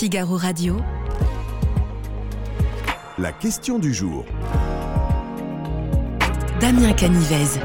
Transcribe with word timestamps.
Figaro 0.00 0.38
Radio. 0.38 0.78
La 3.18 3.32
question 3.32 3.78
du 3.78 3.92
jour. 3.92 4.24
Damien 6.58 6.94
Canivez. 6.94 7.60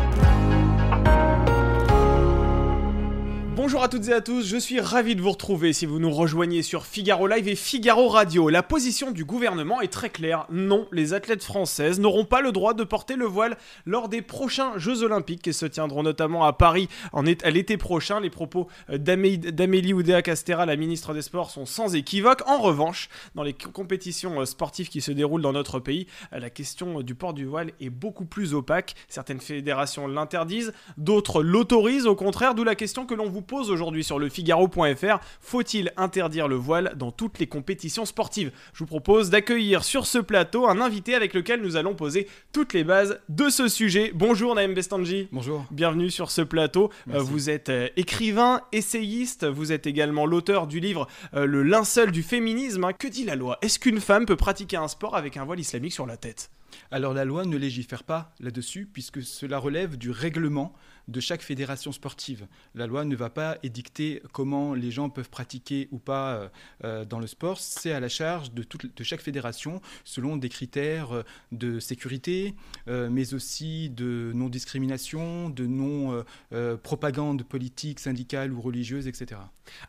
Bonjour 3.55 3.83
à 3.83 3.88
toutes 3.88 4.10
et 4.10 4.13
à 4.13 4.20
tous, 4.20 4.46
je 4.46 4.57
suis 4.57 4.81
ravi 4.81 5.15
de 5.15 5.21
vous 5.21 5.31
retrouver 5.31 5.71
si 5.71 5.86
vous 5.86 5.98
nous 5.98 6.11
rejoignez 6.11 6.61
sur 6.61 6.86
Figaro 6.86 7.25
Live 7.25 7.48
et 7.48 7.55
Figaro 7.55 8.09
Radio. 8.09 8.50
La 8.50 8.62
position 8.63 9.12
du 9.12 9.23
gouvernement 9.23 9.80
est 9.80 9.88
très 9.88 10.09
claire. 10.09 10.45
Non, 10.52 10.89
les 10.91 11.13
athlètes 11.13 11.41
françaises 11.41 11.98
n'auront 11.98 12.26
pas 12.26 12.41
le 12.41 12.52
droit 12.52 12.73
de 12.73 12.84
porter 12.84 13.16
le 13.16 13.23
voile 13.23 13.55
lors 13.86 14.09
des 14.09 14.21
prochains 14.21 14.77
Jeux 14.77 15.04
Olympiques 15.04 15.41
qui 15.41 15.54
se 15.54 15.66
tiendront 15.66 16.04
notamment 16.04 16.44
à 16.44 16.52
Paris 16.52 16.89
à 17.13 17.49
l'été 17.49 17.77
prochain. 17.77 18.20
Les 18.20 18.30
propos 18.30 18.68
d'Amélie 18.89 19.94
Oudéa-Castera, 19.94 20.66
la 20.66 20.76
ministre 20.76 21.13
des 21.13 21.22
Sports, 21.22 21.49
sont 21.49 21.66
sans 21.66 21.95
équivoque. 21.95 22.41
En 22.48 22.58
revanche, 22.58 23.08
dans 23.35 23.44
les 23.44 23.53
compétitions 23.53 24.41
euh, 24.41 24.45
sportives 24.45 24.90
qui 24.90 24.99
se 24.99 25.13
déroulent 25.13 25.41
dans 25.41 25.53
notre 25.53 25.80
pays, 25.80 26.08
euh, 26.34 26.40
la 26.40 26.49
question 26.49 26.99
du 26.99 27.16
port 27.16 27.34
du 27.34 27.45
voile 27.45 27.72
est 27.80 27.90
beaucoup 27.90 28.26
plus 28.26 28.53
opaque. 28.53 28.95
Certaines 29.08 29.40
fédérations 29.40 30.09
l'interdisent, 30.09 30.73
d'autres 30.98 31.41
l'autorisent 31.41 32.05
au 32.05 32.17
contraire, 32.17 32.53
d'où 32.53 32.66
la 32.66 32.76
question 32.76 33.05
que 33.05 33.13
l'on 33.13 33.30
vous 33.30 33.45
pose 33.45 33.70
aujourd'hui 33.72 34.04
sur 34.04 34.20
le 34.20 34.30
Figaro.fr. 34.30 35.20
Faut-il 35.40 35.94
interdire 35.98 36.48
le 36.48 36.55
voile 36.55 36.94
dans 36.98 37.12
toutes 37.12 37.40
les 37.40 37.48
compétitions 37.48 38.05
sportives? 38.05 38.52
Je 38.73 38.80
vous 38.80 38.85
propose 38.85 39.30
d'accueillir 39.30 39.84
sur 39.84 40.05
ce 40.05 40.18
plateau 40.18 40.68
un 40.68 40.81
invité 40.81 41.16
avec 41.16 41.34
lequel 41.34 41.62
nous 41.62 41.76
allons 41.77 41.95
poser 41.95 42.27
toutes 42.52 42.73
les 42.73 42.84
bases 42.84 43.20
de 43.30 43.49
ce 43.49 43.68
sujet. 43.68 44.12
Bonjour 44.13 44.55
Naïm 44.55 44.73
Bestanji. 44.73 45.27
Bonjour. 45.31 45.66
Bienvenue 45.71 46.09
sur 46.09 46.31
ce 46.31 46.41
plateau. 46.41 46.91
Euh, 47.13 47.20
vous 47.20 47.49
êtes 47.49 47.70
euh, 47.70 47.88
écrivain, 47.95 48.62
essayiste, 48.71 49.46
vous 49.46 49.71
êtes 49.71 49.88
également 49.88 50.26
l'auteur 50.26 50.68
du 50.68 50.80
livre 50.80 51.07
euh, 51.35 51.46
Le 51.46 51.63
linceul 51.63 52.12
du 52.12 52.23
féminisme. 52.23 52.84
Hein. 52.84 52.93
Que 52.93 53.07
dit 53.07 53.23
la 53.23 53.35
loi? 53.35 53.57
Est-ce 53.62 53.80
qu'une 53.80 53.99
femme 53.99 54.26
peut 54.26 54.35
pratiquer 54.35 54.77
un 54.77 54.88
sport 54.88 55.16
avec 55.16 55.38
un 55.38 55.46
voile 55.46 55.60
islamique 55.60 55.93
sur 55.93 56.05
la 56.05 56.18
tête? 56.18 56.49
Alors 56.91 57.13
la 57.13 57.26
loi 57.26 57.46
ne 57.46 57.57
légifère 57.57 58.04
pas 58.04 58.34
là-dessus 58.40 58.88
puisque 58.91 59.21
cela 59.21 59.57
relève 59.57 59.98
du 59.98 60.12
règlement 60.12 60.73
de 61.07 61.20
chaque 61.20 61.41
fédération 61.41 61.91
sportive. 61.91 62.48
La 62.73 62.87
loi 62.87 63.05
ne 63.05 63.15
va 63.15 63.29
pas 63.29 63.57
édicter 63.63 64.22
comment 64.31 64.73
les 64.73 64.91
gens 64.91 65.09
peuvent 65.09 65.29
pratiquer 65.29 65.88
ou 65.91 66.00
pas 66.00 66.35
euh, 66.35 66.50
euh, 66.84 67.06
dans 67.06 67.19
le 67.19 67.28
sport. 67.28 67.59
C'est 67.59 67.91
à 67.91 68.00
la 68.00 68.09
charge 68.09 68.51
de, 68.51 68.63
de, 68.63 69.03
chaque 69.03 69.22
fédération 69.22 69.81
selon 70.03 70.38
des 70.38 70.50
critères 70.50 71.11
euh, 71.11 71.23
de 71.51 71.79
sécurité, 71.79 72.56
mais 72.88 73.33
aussi 73.33 73.89
de 73.89 74.31
non-discrimination, 74.33 75.50
de 75.50 75.66
non-propagande 75.66 77.44
politique, 77.44 78.00
syndicale 78.00 78.51
ou 78.51 78.61
religieuse, 78.61 79.07
etc. 79.07 79.41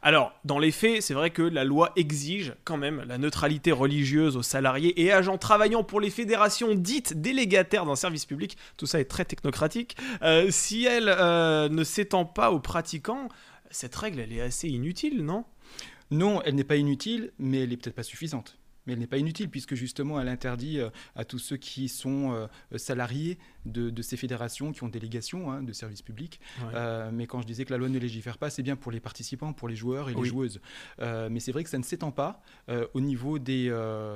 Alors, 0.03 0.33
dans 0.45 0.59
les 0.59 0.71
faits, 0.71 1.03
c'est 1.03 1.15
vrai 1.15 1.31
que 1.31 1.43
la 1.43 1.65
loi 1.65 1.93
exige 1.97 2.55
quand 2.65 2.77
même 2.77 3.05
la 3.07 3.19
neutralité 3.19 3.73
religieuse 3.73 4.37
aux 4.37 4.43
salariés 4.43 5.01
et 5.03 5.13
agents 5.13 5.39
travaillant 5.39 5.85
pour 5.85 6.01
les 6.01 6.11
fédérations 6.11 6.75
dites 6.75 7.21
délégataires 7.21 7.85
d'un 7.87 7.97
service 7.97 8.25
public. 8.25 8.57
Tout 8.77 8.87
ça 8.87 9.01
est 9.01 9.05
très 9.05 9.25
technocratique. 9.25 9.97
si 10.51 10.87
euh, 11.09 11.69
ne 11.69 11.85
s'étend 11.85 12.25
pas 12.25 12.51
aux 12.51 12.61
pratiquants, 12.61 13.29
cette 13.71 13.95
règle, 13.95 14.21
elle 14.21 14.33
est 14.33 14.41
assez 14.41 14.69
inutile, 14.69 15.25
non? 15.25 15.45
Non, 16.11 16.41
elle 16.43 16.55
n'est 16.55 16.65
pas 16.65 16.77
inutile, 16.77 17.33
mais 17.39 17.61
elle 17.61 17.71
n'est 17.71 17.77
peut-être 17.77 17.97
pas 17.97 18.03
suffisante. 18.03 18.59
Mais 18.87 18.93
elle 18.93 19.01
n'est 19.01 19.09
pas 19.09 19.19
inutile 19.19 19.51
puisque 19.51 19.75
justement 19.75 20.21
elle 20.21 20.29
interdit 20.29 20.79
euh, 20.79 20.91
à 21.17 21.25
tous 21.25 21.41
ceux 21.41 21.57
qui 21.57 21.89
sont 21.89 22.33
euh, 22.33 22.79
salariés 22.79 23.39
de, 23.67 24.03
ces 24.03 24.17
fédérations 24.17 24.73
qui 24.73 24.83
ont 24.85 24.89
délégation 24.89 25.51
hein, 25.51 25.63
de 25.63 25.73
services 25.73 26.03
publics. 26.03 26.41
Euh, 26.75 27.11
mais 27.13 27.27
quand 27.27 27.41
je 27.41 27.47
disais 27.47 27.65
que 27.65 27.73
la 27.73 27.79
loi 27.79 27.89
ne 27.89 27.99
légifère 27.99 28.39
pas, 28.39 28.51
c'est 28.51 28.63
bien 28.63 28.77
pour 28.77 28.93
les 28.93 29.01
participants, 29.01 29.53
pour 29.53 29.69
les 29.69 29.77
joueurs 29.77 30.11
et 30.11 30.15
les 30.15 30.25
joueuses. 30.25 30.61
mais 31.01 31.41
c'est 31.41 31.53
vrai 31.53 31.65
que 31.65 31.71
ça 31.71 31.79
ne 31.79 31.83
s'étend 31.83 32.11
pas 32.11 32.41
au 32.95 33.01
niveau 33.01 33.39
des, 33.39 33.75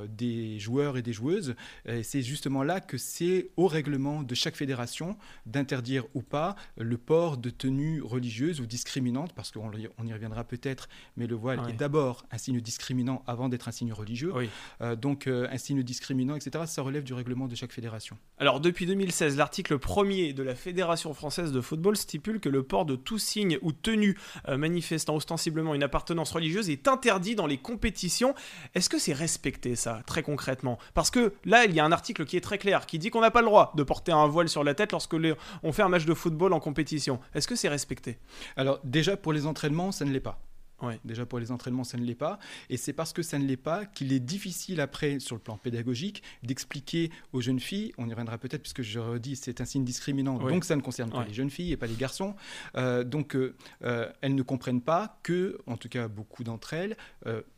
des 0.08 0.58
joueurs 0.58 0.96
et 0.96 1.02
des 1.02 1.12
joueuses. 1.12 1.54
c'est 2.02 2.22
justement 2.22 2.62
là 2.62 2.80
que 2.80 2.98
c'est 2.98 3.50
au 3.56 3.66
règlement 3.66 4.22
de 4.22 4.34
chaque 4.34 4.56
fédération 4.56 5.16
d'interdire 5.46 6.04
ou 6.14 6.22
pas 6.22 6.56
le 6.76 6.96
port 6.96 7.36
de 7.36 7.50
tenues 7.50 8.02
religieuses 8.02 8.60
ou 8.60 8.66
discriminantes, 8.66 9.32
parce 9.32 9.50
qu'on 9.50 9.70
on 9.98 10.06
y 10.06 10.12
reviendra 10.12 10.44
peut-être, 10.44 10.88
mais 11.16 11.26
le 11.26 11.34
voile 11.34 11.60
est 11.68 11.74
d'abord 11.74 12.24
un 12.30 12.38
signe 12.38 12.60
discriminant 12.60 13.22
avant 13.26 13.48
d'être 13.48 13.68
un 13.68 13.72
signe 13.72 13.92
religieux. 13.92 14.32
Euh, 14.80 14.96
donc 14.96 15.26
euh, 15.26 15.48
un 15.50 15.58
signe 15.58 15.82
discriminant, 15.82 16.36
etc. 16.36 16.64
Ça 16.66 16.82
relève 16.82 17.04
du 17.04 17.14
règlement 17.14 17.48
de 17.48 17.54
chaque 17.54 17.72
fédération. 17.72 18.16
Alors 18.38 18.60
depuis 18.60 18.86
2016, 18.86 19.36
l'article 19.40 19.78
1er 19.78 20.34
de 20.34 20.42
la 20.42 20.54
Fédération 20.54 21.14
française 21.14 21.50
de 21.50 21.62
football 21.62 21.96
stipule 21.96 22.40
que 22.40 22.50
le 22.50 22.62
port 22.62 22.84
de 22.84 22.94
tout 22.94 23.16
signe 23.16 23.56
ou 23.62 23.72
tenue 23.72 24.18
euh, 24.48 24.58
manifestant 24.58 25.16
ostensiblement 25.16 25.74
une 25.74 25.82
appartenance 25.82 26.30
religieuse 26.32 26.68
est 26.68 26.86
interdit 26.88 27.36
dans 27.36 27.46
les 27.46 27.56
compétitions. 27.56 28.34
Est-ce 28.74 28.90
que 28.90 28.98
c'est 28.98 29.14
respecté 29.14 29.76
ça, 29.76 30.02
très 30.04 30.22
concrètement? 30.22 30.78
Parce 30.92 31.10
que 31.10 31.32
là, 31.46 31.64
il 31.64 31.72
y 31.74 31.80
a 31.80 31.84
un 31.86 31.92
article 31.92 32.26
qui 32.26 32.36
est 32.36 32.42
très 32.42 32.58
clair, 32.58 32.84
qui 32.84 32.98
dit 32.98 33.08
qu'on 33.08 33.22
n'a 33.22 33.30
pas 33.30 33.40
le 33.40 33.46
droit 33.46 33.72
de 33.76 33.82
porter 33.82 34.12
un 34.12 34.26
voile 34.26 34.50
sur 34.50 34.62
la 34.62 34.74
tête 34.74 34.92
lorsque 34.92 35.16
on 35.62 35.72
fait 35.72 35.82
un 35.82 35.88
match 35.88 36.04
de 36.04 36.12
football 36.12 36.52
en 36.52 36.60
compétition. 36.60 37.18
Est-ce 37.34 37.48
que 37.48 37.56
c'est 37.56 37.70
respecté? 37.70 38.18
Alors 38.56 38.78
déjà, 38.84 39.16
pour 39.16 39.32
les 39.32 39.46
entraînements, 39.46 39.90
ça 39.90 40.04
ne 40.04 40.12
l'est 40.12 40.20
pas. 40.20 40.38
Déjà 41.04 41.26
pour 41.26 41.38
les 41.38 41.52
entraînements, 41.52 41.84
ça 41.84 41.98
ne 41.98 42.04
l'est 42.04 42.14
pas. 42.14 42.38
Et 42.68 42.76
c'est 42.76 42.92
parce 42.92 43.12
que 43.12 43.22
ça 43.22 43.38
ne 43.38 43.46
l'est 43.46 43.56
pas 43.56 43.84
qu'il 43.86 44.12
est 44.12 44.20
difficile 44.20 44.80
après, 44.80 45.20
sur 45.20 45.36
le 45.36 45.40
plan 45.40 45.56
pédagogique, 45.56 46.22
d'expliquer 46.42 47.10
aux 47.32 47.40
jeunes 47.40 47.60
filles, 47.60 47.92
on 47.98 48.06
y 48.06 48.10
reviendra 48.10 48.38
peut-être 48.38 48.62
puisque 48.62 48.82
je 48.82 48.98
redis, 48.98 49.36
c'est 49.36 49.60
un 49.60 49.64
signe 49.64 49.84
discriminant, 49.84 50.38
donc 50.38 50.64
ça 50.64 50.76
ne 50.76 50.80
concerne 50.80 51.10
pas 51.10 51.24
les 51.24 51.34
jeunes 51.34 51.50
filles 51.50 51.72
et 51.72 51.76
pas 51.76 51.86
les 51.86 51.94
garçons. 51.94 52.34
Euh, 52.76 53.04
donc 53.04 53.34
euh, 53.34 53.54
euh, 53.82 54.10
elles 54.20 54.34
ne 54.34 54.42
comprennent 54.42 54.82
pas 54.82 55.18
que, 55.22 55.58
en 55.66 55.76
tout 55.76 55.88
cas 55.88 56.08
beaucoup 56.08 56.44
d'entre 56.44 56.74
elles, 56.74 56.96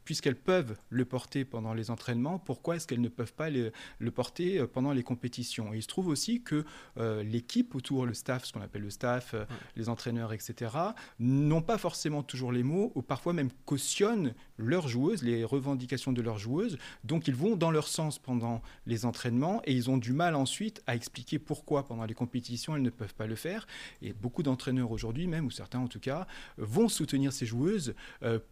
puisqu'elles 0.05 0.37
peuvent 0.37 0.77
le 0.91 1.05
porter 1.05 1.45
pendant 1.45 1.75
les 1.75 1.91
entraînements, 1.91 2.39
pourquoi 2.39 2.77
est-ce 2.77 2.87
qu'elles 2.87 3.01
ne 3.01 3.09
peuvent 3.09 3.35
pas 3.35 3.51
le, 3.51 3.73
porter 4.11 4.59
euh, 4.59 4.67
pendant 4.67 4.93
les 4.93 5.03
compétitions? 5.03 5.73
Et 5.73 5.79
il 5.79 5.83
se 5.83 5.89
trouve 5.89 6.09
aussi 6.09 6.43
que 6.43 6.65
euh, 6.99 7.23
l'équipe 7.23 7.75
autour, 7.75 8.07
le 8.07 8.15
staff, 8.15 8.45
ce 8.45 8.53
qu'on 8.53 8.63
appelle 8.63 8.83
le 8.83 8.91
staff, 8.91 9.35
euh, 9.35 9.45
les 9.77 9.89
entraîneurs, 9.89 10.33
etc., 10.33 10.73
n'ont 11.19 11.63
pas 11.63 11.79
forcément 11.79 12.23
toujours 12.23 12.53
les 12.53 12.63
mots, 12.63 12.93
ou 12.95 13.03
parfois 13.03 13.33
même 13.33 13.51
cautionnent 13.65 14.35
leurs 14.63 14.89
joueuses, 14.89 15.23
les 15.23 15.45
revendications 15.45 16.13
de 16.13 16.23
leurs 16.23 16.39
joueuses. 16.39 16.79
Donc 17.05 17.29
ils 17.29 17.35
vont 17.35 17.57
dans 17.57 17.71
leur 17.71 17.89
sens 17.89 18.19
pendant 18.19 18.63
les 18.87 19.05
entraînements 19.05 19.63
et 19.65 19.73
ils 19.73 19.91
ont 19.91 19.99
du 19.99 20.13
mal 20.13 20.35
ensuite 20.35 20.83
à 20.87 20.95
expliquer 20.95 21.39
pourquoi 21.39 21.85
pendant 21.85 22.05
les 22.05 22.15
compétitions 22.15 22.77
elles 22.77 22.83
ne 22.83 22.91
peuvent 22.91 23.15
pas 23.15 23.27
le 23.27 23.37
faire. 23.37 23.67
Et 24.01 24.13
beaucoup 24.13 24.43
d'entraîneurs 24.43 24.91
aujourd'hui, 24.91 25.27
même, 25.27 25.47
ou 25.47 25.51
certains 25.51 25.81
en 25.81 25.89
tout 25.89 26.01
cas, 26.01 26.27
vont 26.57 26.89
soutenir 26.89 27.33
ces 27.33 27.47
joueuses 27.47 27.95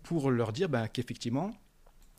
pour 0.02 0.30
leur 0.30 0.52
dire 0.52 0.68
ben, 0.68 0.88
qu'effectivement, 0.88 1.52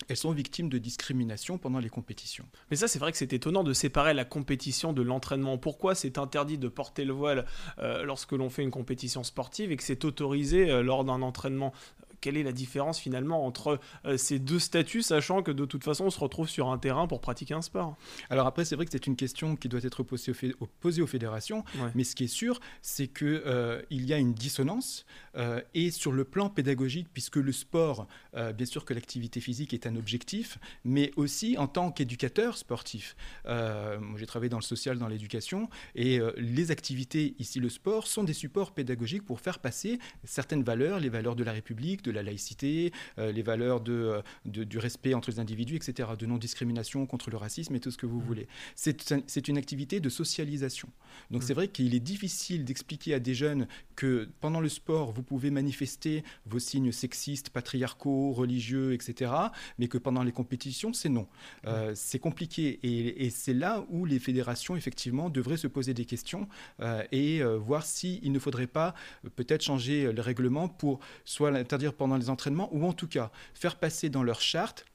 elles 0.08 0.18
sont 0.18 0.31
victimes 0.31 0.69
de 0.69 0.78
discrimination 0.78 1.58
pendant 1.58 1.79
les 1.79 1.90
compétitions. 1.90 2.46
Mais 2.69 2.78
ça, 2.78 2.88
c'est 2.88 3.00
vrai 3.00 3.12
que 3.12 3.18
c'est 3.18 3.34
étonnant 3.34 3.63
de 3.63 3.73
séparer 3.73 4.13
la 4.13 4.25
compétition 4.25 4.94
de 4.94 5.02
l'entraînement. 5.02 5.58
Pourquoi 5.58 5.96
c'est 5.96 6.18
interdit 6.18 6.58
de 6.58 6.68
porter 6.68 7.06
le 7.06 7.13
voile 7.13 7.46
euh, 7.79 8.03
lorsque 8.03 8.31
l'on 8.31 8.50
fait 8.50 8.63
une 8.63 8.72
compétition 8.72 9.23
sportive 9.23 9.72
et 9.72 9.78
que 9.78 9.84
c'est 9.84 10.06
autorisé 10.06 10.69
euh, 10.69 10.81
lors 10.81 11.03
d'un 11.03 11.22
entraînement 11.22 11.73
quelle 12.21 12.37
est 12.37 12.43
la 12.43 12.51
différence 12.51 12.99
finalement 12.99 13.45
entre 13.45 13.79
euh, 14.05 14.15
ces 14.15 14.39
deux 14.39 14.59
statuts, 14.59 15.01
sachant 15.01 15.43
que 15.43 15.51
de 15.51 15.65
toute 15.65 15.83
façon 15.83 16.05
on 16.05 16.09
se 16.09 16.19
retrouve 16.19 16.47
sur 16.47 16.69
un 16.69 16.77
terrain 16.77 17.07
pour 17.07 17.19
pratiquer 17.19 17.55
un 17.55 17.61
sport 17.61 17.97
Alors 18.29 18.47
après, 18.47 18.63
c'est 18.63 18.75
vrai 18.75 18.85
que 18.85 18.91
c'est 18.91 19.07
une 19.07 19.15
question 19.15 19.55
qui 19.55 19.67
doit 19.67 19.81
être 19.83 20.03
posée 20.03 21.01
aux, 21.01 21.07
fédérations, 21.07 21.63
mais 21.95 22.03
ce 22.03 22.15
qui 22.15 22.25
est 22.25 22.27
sûr, 22.27 22.59
c'est 22.81 23.07
qu'il 23.07 23.41
euh, 23.45 23.81
y 23.89 24.13
a 24.13 24.17
une 24.17 24.33
dissonance, 24.33 25.05
euh, 25.35 25.61
et 25.73 25.91
sur 25.91 26.11
le 26.11 26.23
plan 26.23 26.49
pédagogique, 26.49 27.07
puisque 27.11 27.37
le 27.37 27.51
sport, 27.51 28.07
bien 28.33 28.65
sûr 28.65 28.85
que 28.85 28.93
l'activité 28.93 29.41
physique 29.41 29.73
est 29.73 29.87
un 29.87 29.95
objectif, 29.95 30.59
mais 30.85 31.11
aussi 31.15 31.57
en 31.57 31.67
tant 31.67 31.91
qu'éducateur 31.91 32.57
sportif. 32.57 33.15
j'ai 33.45 34.25
travaillé 34.27 34.49
dans 34.49 34.59
le 34.59 34.63
social, 34.63 34.99
dans 34.99 35.07
l'éducation, 35.07 35.69
et 35.95 36.19
les 36.37 36.71
activités, 36.71 37.35
ici 37.39 37.59
le 37.59 37.69
sport, 37.69 38.05
sont 38.05 38.23
des 38.23 38.33
supports 38.33 38.73
pédagogiques 38.73 39.25
pour 39.25 39.39
faire 39.41 39.59
passer 39.59 39.99
certaines 40.23 40.63
valeurs, 40.63 40.99
les 40.99 41.09
valeurs 41.09 41.35
de 41.35 41.43
la 41.43 41.51
République, 41.51 42.03
de 42.03 42.10
la 42.11 42.23
laïcité, 42.23 42.91
euh, 43.17 43.31
les 43.31 43.41
valeurs 43.41 43.84
euh, 43.87 44.22
de, 44.46 44.63
du 44.63 44.78
respect 44.78 45.13
entre 45.13 45.31
les 45.31 45.40
individus, 45.40 45.75
etc., 45.75 46.09
de 46.17 46.25
non-discrimination 46.25 47.05
contre 47.05 47.29
le 47.29 47.37
racisme 47.37 47.75
et 47.75 47.79
tout 47.79 47.91
ce 47.91 47.97
que 47.97 48.05
vous 48.05 48.19
mmh. 48.19 48.25
voulez. 48.25 48.47
C'est 48.75 49.47
une 49.47 49.58
activité 49.58 49.99
de 49.99 50.09
socialisation. 50.09 50.90
Donc 51.29 51.41
mmh. 51.41 51.46
c'est 51.46 51.53
vrai 51.53 51.67
qu'il 51.67 51.96
est 51.96 51.99
difficile 51.99 52.66
d'expliquer 52.66 53.13
à 53.13 53.19
des 53.19 53.34
jeunes 53.34 53.67
que 53.96 54.29
pendant 54.40 54.59
le 54.59 54.69
sport, 54.69 55.11
vous 55.11 55.23
pouvez 55.23 55.52
manifester 55.52 56.23
vos 56.46 56.59
signes 56.59 56.91
sexistes, 56.91 57.49
patriarcaux, 57.49 58.31
religieux, 58.31 58.93
etc., 58.93 59.31
mais 59.78 59.87
que 59.87 59.97
pendant 59.97 60.23
les 60.23 60.31
compétitions, 60.31 60.93
c'est 60.93 61.09
non. 61.09 61.28
Euh, 61.66 61.91
mmh. 61.91 61.96
c'est 61.96 62.19
compliqué 62.19 62.79
et, 62.84 63.29
c'est 63.29 63.53
là 63.53 63.85
où 63.90 64.05
les 64.05 64.19
fédérations, 64.19 64.75
effectivement, 64.75 65.29
devraient 65.29 65.58
se 65.58 65.67
poser 65.67 65.93
des 65.93 66.05
questions 66.05 66.47
et 67.11 67.41
voir 67.43 67.85
s'il 67.85 68.31
ne 68.31 68.40
faudrait 68.40 68.67
pas 68.67 68.93
peut-être 69.35 69.61
changer 69.61 70.11
le 70.11 70.22
règlement 70.22 70.67
pour 70.67 70.99
soit 71.25 71.52
l'interdire 71.52 71.93
pendant 72.01 72.17
les 72.17 72.31
entraînements, 72.31 72.67
ou 72.73 72.83
en 72.87 72.93
tout 72.93 73.07
cas 73.07 73.29
faire 73.53 73.75
passer 73.75 74.09
dans 74.09 74.23
leur 74.23 74.41
charte 74.41 74.87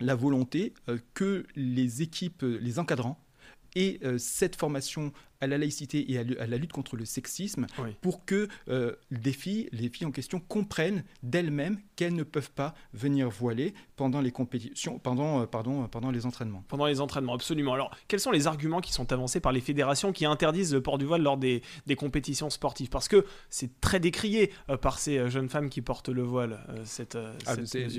la 0.00 0.16
volonté 0.16 0.74
euh, 0.88 0.98
que 1.14 1.46
les 1.54 2.02
équipes, 2.02 2.42
les 2.42 2.80
encadrants, 2.80 3.24
aient 3.76 4.00
euh, 4.02 4.18
cette 4.18 4.56
formation 4.56 5.12
à 5.40 5.46
la 5.46 5.58
laïcité 5.58 6.10
et 6.10 6.18
à, 6.18 6.46
la 6.46 6.56
lutte 6.56 6.72
contre 6.72 6.96
le 6.96 7.04
sexisme 7.04 7.66
pour 8.00 8.24
que 8.24 8.48
euh, 8.68 8.94
les 9.10 9.32
filles, 9.32 9.68
les 9.72 9.88
filles 9.88 10.06
en 10.06 10.10
question 10.10 10.40
comprennent 10.40 11.04
d'elles-mêmes 11.22 11.78
qu'elles 11.96 12.14
ne 12.14 12.24
peuvent 12.24 12.50
pas 12.50 12.74
venir 12.92 13.28
voiler 13.28 13.74
pendant 13.96 14.20
les 14.20 14.32
compétitions, 14.32 14.98
pendant, 14.98 15.42
euh, 15.42 15.46
pardon, 15.46 15.86
pendant 15.88 16.10
les 16.10 16.26
entraînements. 16.26 16.64
Pendant 16.68 16.86
les 16.86 17.00
entraînements, 17.00 17.34
absolument. 17.34 17.74
Alors, 17.74 17.96
quels 18.08 18.20
sont 18.20 18.30
les 18.30 18.46
arguments 18.46 18.80
qui 18.80 18.92
sont 18.92 19.12
avancés 19.12 19.40
par 19.40 19.52
les 19.52 19.60
fédérations 19.60 20.12
qui 20.12 20.26
interdisent 20.26 20.74
le 20.74 20.82
port 20.82 20.98
du 20.98 21.04
voile 21.04 21.22
lors 21.22 21.36
des, 21.36 21.62
des 21.86 21.96
compétitions 21.96 22.50
sportives? 22.50 22.88
Parce 22.88 23.08
que 23.08 23.24
c'est 23.48 23.80
très 23.80 24.00
décrié 24.00 24.52
euh, 24.70 24.76
par 24.76 24.98
ces 24.98 25.30
jeunes 25.30 25.48
femmes 25.48 25.68
qui 25.68 25.82
portent 25.82 26.08
le 26.08 26.22
voile, 26.22 26.60
cette, 26.84 27.16
ah, 27.46 27.54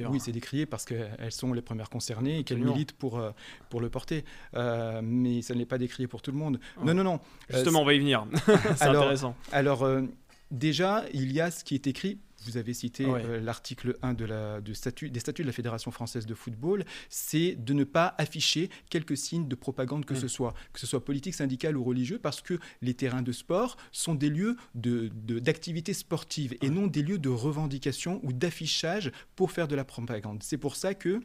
Oui, 0.09 0.19
c'est 0.19 0.31
décrié 0.31 0.65
parce 0.65 0.85
qu'elles 0.85 1.31
sont 1.31 1.53
les 1.53 1.61
premières 1.61 1.89
concernées 1.89 2.39
et 2.39 2.43
qu'elles 2.43 2.63
militent 2.63 2.93
pour, 2.93 3.21
pour 3.69 3.81
le 3.81 3.89
porter. 3.89 4.25
mais 4.53 5.41
ça 5.41 5.55
n'est 5.55 5.65
pas 5.65 5.77
décrié 5.77 6.07
pour 6.07 6.21
tout 6.21 6.31
le 6.31 6.37
monde. 6.37 6.59
Non, 6.83 6.93
non, 6.93 7.03
non. 7.03 7.19
Justement, 7.49 7.81
on 7.81 7.85
va 7.85 7.93
y 7.93 7.99
venir. 7.99 8.25
c'est 8.75 8.83
intéressant. 8.83 9.35
Alors, 9.51 9.83
euh, 9.83 10.03
déjà, 10.51 11.05
il 11.13 11.31
y 11.31 11.41
a 11.41 11.51
ce 11.51 11.63
qui 11.63 11.75
est 11.75 11.87
écrit 11.87 12.19
vous 12.45 12.57
avez 12.57 12.73
cité 12.73 13.05
euh, 13.05 13.39
l'article 13.39 13.97
1 14.01 14.13
de 14.13 14.25
la, 14.25 14.59
statut, 14.73 15.09
des 15.09 15.19
statuts 15.19 15.41
de 15.41 15.47
la 15.47 15.53
Fédération 15.53 15.91
française 15.91 16.25
de 16.25 16.33
football, 16.33 16.85
c'est 17.09 17.55
de 17.55 17.73
ne 17.73 17.83
pas 17.83 18.15
afficher 18.17 18.69
quelques 18.89 19.17
signes 19.17 19.47
de 19.47 19.55
propagande 19.55 20.05
que 20.05 20.13
mm. 20.13 20.17
ce 20.17 20.27
soit, 20.27 20.53
que 20.73 20.79
ce 20.79 20.87
soit 20.87 21.03
politique, 21.03 21.33
syndical 21.33 21.77
ou 21.77 21.83
religieux, 21.83 22.19
parce 22.19 22.41
que 22.41 22.59
les 22.81 22.93
terrains 22.93 23.21
de 23.21 23.31
sport 23.31 23.77
sont 23.91 24.15
des 24.15 24.29
lieux 24.29 24.57
d'activité 24.73 25.91
de, 25.91 25.97
sportive 25.97 26.55
et 26.61 26.69
non 26.69 26.87
des 26.87 27.01
lieux 27.01 27.19
de 27.19 27.29
revendication 27.29 28.19
ou 28.23 28.33
d'affichage 28.33 29.11
pour 29.35 29.51
faire 29.51 29.67
de 29.67 29.75
la 29.75 29.83
propagande. 29.83 30.43
C'est 30.43 30.57
pour 30.57 30.75
ça 30.75 30.93
que 30.93 31.21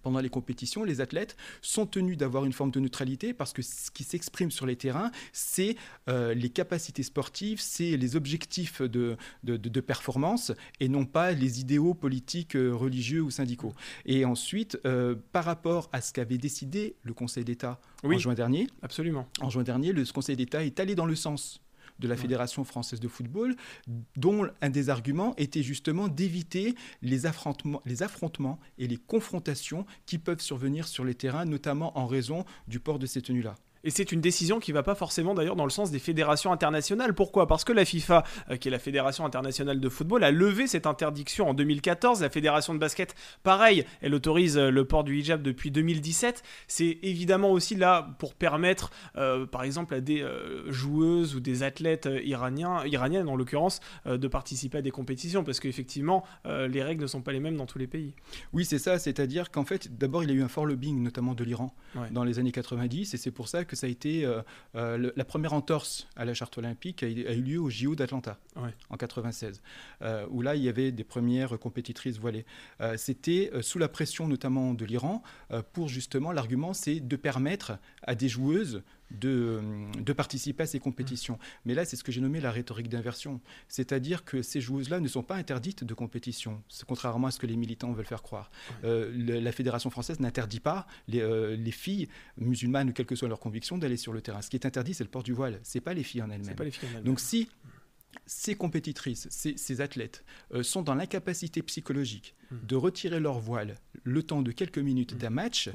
pendant 0.00 0.20
les 0.20 0.28
compétitions, 0.28 0.84
les 0.84 1.00
athlètes 1.00 1.36
sont 1.60 1.86
tenus 1.86 2.16
d'avoir 2.16 2.44
une 2.44 2.52
forme 2.52 2.70
de 2.70 2.80
neutralité 2.80 3.32
parce 3.34 3.52
que 3.52 3.62
ce 3.62 3.90
qui 3.90 4.04
s'exprime 4.04 4.50
sur 4.50 4.66
les 4.66 4.76
terrains, 4.76 5.10
c'est 5.32 5.76
euh, 6.08 6.34
les 6.34 6.50
capacités 6.50 7.02
sportives, 7.02 7.60
c'est 7.60 7.96
les 7.96 8.16
objectifs 8.16 8.82
de, 8.82 9.16
de, 9.42 9.80
performance 9.80 10.52
et 10.80 10.88
non 10.88 11.04
pas 11.04 11.32
les 11.32 11.60
idéaux 11.60 11.94
politiques, 11.94 12.56
euh, 12.56 12.70
religieux 12.72 13.20
ou 13.20 13.30
syndicaux. 13.30 13.74
Et 14.06 14.24
ensuite, 14.24 14.78
euh, 14.86 15.14
par 15.32 15.44
rapport 15.44 15.88
à 15.92 16.00
ce 16.00 16.12
qu'avait 16.12 16.38
décidé 16.38 16.96
le 17.02 17.14
Conseil 17.14 17.44
d'État 17.44 17.80
en 18.04 18.18
juin 18.18 18.34
dernier, 18.34 18.68
absolument. 18.82 19.28
En 19.40 19.50
juin 19.50 19.62
dernier, 19.62 19.92
le 19.92 20.04
Conseil 20.04 20.36
d'État 20.36 20.64
est 20.64 20.80
allé 20.80 20.94
dans 20.94 21.06
le 21.06 21.14
sens 21.14 21.61
de 22.02 22.08
la 22.08 22.16
Fédération 22.16 22.64
française 22.64 23.00
de 23.00 23.08
football, 23.08 23.56
dont 24.16 24.46
un 24.60 24.70
des 24.70 24.90
arguments 24.90 25.34
était 25.36 25.62
justement 25.62 26.08
d'éviter 26.08 26.74
les 27.00 27.26
affrontements, 27.26 27.80
les 27.86 28.02
affrontements 28.02 28.58
et 28.78 28.86
les 28.86 28.98
confrontations 28.98 29.86
qui 30.04 30.18
peuvent 30.18 30.40
survenir 30.40 30.88
sur 30.88 31.04
les 31.04 31.14
terrains, 31.14 31.44
notamment 31.44 31.96
en 31.96 32.06
raison 32.06 32.44
du 32.66 32.80
port 32.80 32.98
de 32.98 33.06
ces 33.06 33.22
tenues-là. 33.22 33.54
Et 33.84 33.90
c'est 33.90 34.12
une 34.12 34.20
décision 34.20 34.60
qui 34.60 34.70
ne 34.70 34.74
va 34.74 34.82
pas 34.82 34.94
forcément 34.94 35.34
d'ailleurs 35.34 35.56
dans 35.56 35.64
le 35.64 35.70
sens 35.70 35.90
des 35.90 35.98
fédérations 35.98 36.52
internationales. 36.52 37.14
Pourquoi? 37.14 37.46
Parce 37.46 37.64
que 37.64 37.72
la 37.72 37.84
FIFA, 37.84 38.22
euh, 38.50 38.56
qui 38.56 38.68
est 38.68 38.70
la 38.70 38.78
fédération 38.78 39.24
internationale 39.24 39.80
de 39.80 39.88
football, 39.88 40.22
a 40.24 40.30
levé 40.30 40.66
cette 40.66 40.86
interdiction 40.86 41.48
en 41.48 41.54
2014. 41.54 42.22
La 42.22 42.30
fédération 42.30 42.74
de 42.74 42.78
basket, 42.78 43.14
pareil, 43.42 43.84
elle 44.00 44.14
autorise 44.14 44.56
euh, 44.56 44.70
le 44.70 44.84
port 44.84 45.04
du 45.04 45.18
hijab 45.18 45.42
depuis 45.42 45.70
2017. 45.70 46.42
C'est 46.68 46.98
évidemment 47.02 47.50
aussi 47.50 47.74
là 47.74 48.14
pour 48.18 48.34
permettre, 48.34 48.90
euh, 49.16 49.46
par 49.46 49.64
exemple, 49.64 49.94
à 49.94 50.00
des 50.00 50.24
joueuses 50.68 51.34
ou 51.34 51.40
des 51.40 51.62
athlètes 51.62 52.08
iraniens, 52.24 52.84
iraniennes 52.86 53.28
en 53.28 53.36
l'occurrence, 53.36 53.80
de 54.06 54.28
participer 54.28 54.78
à 54.78 54.82
des 54.82 54.90
compétitions, 54.90 55.44
parce 55.44 55.60
qu'effectivement, 55.60 56.24
les 56.44 56.82
règles 56.82 57.02
ne 57.02 57.06
sont 57.06 57.22
pas 57.22 57.32
les 57.32 57.40
mêmes 57.40 57.56
dans 57.56 57.66
tous 57.66 57.78
les 57.78 57.86
pays. 57.86 58.14
Oui, 58.52 58.64
c'est 58.64 58.78
ça. 58.78 58.98
C'est-à-dire 58.98 59.50
qu'en 59.50 59.64
fait, 59.64 59.96
d'abord, 59.96 60.22
il 60.24 60.30
y 60.30 60.32
a 60.32 60.36
eu 60.36 60.42
un 60.42 60.48
fort 60.48 60.66
lobbying, 60.66 61.02
notamment 61.02 61.34
de 61.34 61.44
l'Iran, 61.44 61.74
dans 62.10 62.24
les 62.24 62.38
années 62.38 62.52
90, 62.52 63.14
et 63.14 63.16
c'est 63.16 63.30
pour 63.30 63.48
ça 63.48 63.64
que 63.64 63.71
que 63.72 63.76
ça 63.78 63.86
a 63.86 63.90
été 63.90 64.26
euh, 64.26 64.42
euh, 64.74 65.10
la 65.16 65.24
première 65.24 65.54
entorse 65.54 66.06
à 66.14 66.26
la 66.26 66.34
charte 66.34 66.58
olympique 66.58 67.02
a, 67.02 67.06
eu 67.06 67.40
lieu 67.40 67.58
au 67.58 67.70
JO 67.70 67.94
d'Atlanta 67.94 68.38
en 68.90 68.96
96, 68.98 69.62
euh, 70.02 70.26
où 70.28 70.42
là 70.42 70.56
il 70.56 70.62
y 70.62 70.68
avait 70.68 70.92
des 70.92 71.04
premières 71.04 71.58
compétitrices 71.58 72.18
voilées. 72.18 72.44
C'était 72.96 73.50
sous 73.62 73.78
la 73.78 73.88
pression 73.88 74.28
notamment 74.28 74.74
de 74.74 74.84
l'Iran 74.84 75.22
pour 75.72 75.88
justement 75.88 76.32
l'argument 76.32 76.74
c'est 76.74 77.00
de 77.00 77.16
permettre 77.16 77.78
à 78.02 78.14
des 78.14 78.28
joueuses 78.28 78.82
de, 79.18 79.60
de, 79.98 80.12
participer 80.12 80.64
à 80.64 80.66
ces 80.66 80.78
compétitions. 80.78 81.38
Mais 81.64 81.74
là, 81.74 81.84
c'est 81.84 81.96
ce 81.96 82.04
que 82.04 82.12
j'ai 82.12 82.20
nommé 82.20 82.40
la 82.40 82.50
rhétorique 82.50 82.88
d'inversion. 82.88 83.40
C'est-à-dire 83.68 84.24
que 84.24 84.42
ces 84.42 84.60
joueuses-là 84.60 85.00
ne 85.00 85.08
sont 85.08 85.22
pas 85.22 85.36
interdites 85.36 85.84
de 85.84 85.94
compétition, 85.94 86.62
contrairement 86.86 87.28
à 87.28 87.30
ce 87.30 87.38
que 87.38 87.46
les 87.46 87.56
militants 87.56 87.92
veulent 87.92 88.06
faire 88.06 88.22
croire. 88.22 88.50
Euh, 88.84 89.10
la 89.40 89.52
Fédération 89.52 89.90
française 89.90 90.20
n'interdit 90.20 90.60
pas 90.60 90.86
les, 91.08 91.20
euh, 91.20 91.56
les, 91.56 91.70
filles 91.70 92.08
musulmanes, 92.36 92.92
quelle 92.92 93.06
que 93.06 93.16
soit 93.16 93.28
leur 93.28 93.40
conviction, 93.40 93.78
d'aller 93.78 93.96
sur 93.96 94.12
le 94.12 94.20
terrain. 94.20 94.42
Ce 94.42 94.50
qui 94.50 94.56
est 94.56 94.66
interdit, 94.66 94.94
c'est 94.94 95.04
le 95.04 95.10
port 95.10 95.22
du 95.22 95.32
voile. 95.32 95.60
C'est 95.62 95.80
pas 95.80 95.94
les 95.94 96.02
filles 96.02 96.22
en 96.22 96.30
elles-mêmes. 96.30 96.56
Donc 97.04 97.20
si 97.20 97.48
ces 98.26 98.54
compétitrices, 98.54 99.28
ces, 99.30 99.80
athlètes 99.80 100.24
euh, 100.52 100.62
sont 100.62 100.82
dans 100.82 100.94
l'incapacité 100.94 101.62
psychologique 101.62 102.34
mmh. 102.50 102.56
de 102.66 102.76
retirer 102.76 103.20
leur 103.20 103.38
voile 103.38 103.76
le 104.04 104.22
temps 104.22 104.42
de 104.42 104.52
quelques 104.52 104.78
minutes 104.78 105.14
mmh. 105.14 105.18
d'un 105.18 105.30
match, 105.30 105.70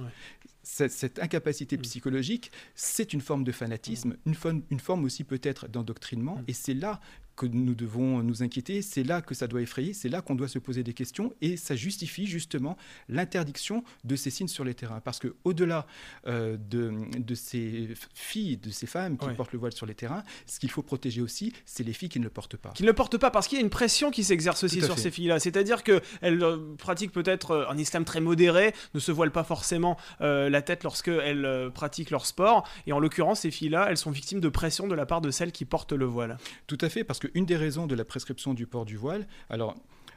cette, 0.67 1.19
incapacité 1.19 1.77
mm. 1.77 1.81
psychologique, 1.81 2.51
c'est 2.75 3.13
une 3.13 3.21
forme 3.21 3.43
de 3.43 3.51
fanatisme, 3.51 4.15
mm. 4.25 4.33
une, 4.45 4.63
une 4.69 4.79
forme 4.79 5.05
aussi 5.05 5.23
peut-être 5.23 5.67
d'endoctrinement, 5.67 6.35
mm. 6.35 6.43
et 6.47 6.53
c'est 6.53 6.73
là 6.73 6.99
que 7.37 7.45
nous 7.45 7.75
devons 7.75 8.23
nous 8.23 8.43
inquiéter, 8.43 8.81
c'est 8.81 9.03
là 9.03 9.21
que 9.21 9.35
ça 9.35 9.47
doit 9.47 9.61
effrayer, 9.61 9.93
c'est 9.93 10.09
là 10.09 10.21
qu'on 10.21 10.35
doit 10.35 10.47
se 10.47 10.59
poser 10.59 10.83
des 10.83 10.93
questions 10.93 11.33
et 11.41 11.55
ça 11.55 11.75
justifie 11.75 12.25
justement 12.25 12.77
l'interdiction 13.07 13.83
de 14.03 14.15
ces 14.15 14.31
signes 14.31 14.47
sur 14.47 14.65
les 14.65 14.73
terrains. 14.73 14.99
Parce 14.99 15.19
que 15.19 15.35
au-delà 15.43 15.85
euh, 16.25 16.57
de, 16.57 16.93
de, 17.17 17.35
ces 17.35 17.89
filles, 18.13 18.57
de 18.57 18.71
ces 18.71 18.87
femmes 18.87 19.17
qui 19.17 19.29
portent 19.29 19.53
le 19.53 19.59
voile 19.59 19.71
sur 19.71 19.85
les 19.85 19.93
terrains, 19.93 20.23
ce 20.47 20.59
qu'il 20.59 20.71
faut 20.71 20.81
protéger 20.81 21.21
aussi, 21.21 21.53
c'est 21.65 21.83
les 21.83 21.93
filles 21.93 22.09
qui 22.09 22.19
ne 22.19 22.23
le 22.25 22.31
portent 22.31 22.57
pas. 22.57 22.71
Qui 22.71 22.83
ne 22.83 22.87
le 22.87 22.93
portent 22.93 23.17
pas 23.17 23.29
parce 23.31 23.47
qu'il 23.47 23.59
y 23.59 23.61
a 23.61 23.63
une 23.63 23.69
pression 23.69 24.09
qui 24.11 24.23
s'exerce 24.23 24.63
aussi 24.63 24.81
sur 24.81 24.97
ces 24.97 25.11
filles-là. 25.11 25.39
C'est-à-dire 25.39 25.83
qu'elles 25.83 26.03
euh, 26.23 26.75
pratiquent 26.77 27.11
peut-être 27.11 27.51
euh, 27.51 27.69
un 27.69 27.77
islam 27.77 28.03
très 28.03 28.19
modéré, 28.19 28.73
ne 28.95 28.99
se 28.99 29.11
voilent 29.11 29.31
pas 29.31 29.43
forcément 29.43 29.97
la 30.19 30.61
tête 30.61 30.83
lorsqu'elles 30.83 31.69
pratiquent 31.73 32.09
leur 32.09 32.25
sport. 32.25 32.67
Et 32.87 32.93
en 32.93 32.99
l'occurrence, 32.99 33.41
ces 33.41 33.51
filles-là, 33.51 33.87
elles 33.89 33.97
sont 33.97 34.11
victimes 34.11 34.39
de 34.39 34.49
pression 34.49 34.87
de 34.87 34.95
la 34.95 35.05
part 35.05 35.21
de 35.21 35.29
celles 35.29 35.51
qui 35.51 35.65
portent 35.65 35.93
le 35.93 36.05
voile. 36.05 36.37
Tout 36.65 36.77
à 36.81 36.89
fait, 36.89 37.03
parce 37.03 37.19
que 37.19 37.26
une 37.33 37.45
des 37.45 37.57
raisons 37.57 37.87
de 37.87 37.95
la 37.95 38.05
prescription 38.05 38.53
du 38.53 38.67
port 38.67 38.85
du 38.85 38.97
voile, 38.97 39.27
alors 39.49 39.75